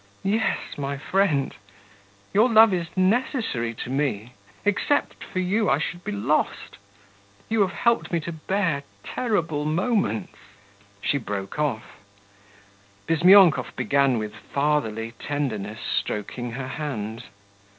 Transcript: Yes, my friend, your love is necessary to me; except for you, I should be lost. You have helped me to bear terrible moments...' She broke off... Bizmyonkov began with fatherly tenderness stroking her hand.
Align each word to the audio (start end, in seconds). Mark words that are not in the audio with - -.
Yes, 0.23 0.79
my 0.79 0.97
friend, 0.97 1.53
your 2.33 2.49
love 2.49 2.73
is 2.73 2.87
necessary 2.95 3.75
to 3.83 3.91
me; 3.91 4.33
except 4.65 5.23
for 5.23 5.37
you, 5.37 5.69
I 5.69 5.77
should 5.77 6.03
be 6.03 6.11
lost. 6.11 6.77
You 7.49 7.61
have 7.61 7.71
helped 7.73 8.11
me 8.11 8.19
to 8.21 8.31
bear 8.31 8.81
terrible 9.03 9.63
moments...' 9.63 10.39
She 11.07 11.19
broke 11.19 11.59
off... 11.59 11.99
Bizmyonkov 13.05 13.75
began 13.75 14.17
with 14.17 14.33
fatherly 14.35 15.11
tenderness 15.19 15.81
stroking 15.99 16.53
her 16.53 16.67
hand. 16.67 17.25